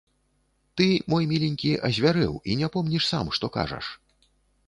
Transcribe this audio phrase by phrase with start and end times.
[0.79, 3.85] Ты, мой міленькі, азвярэў і не помніш сам, што кажаш.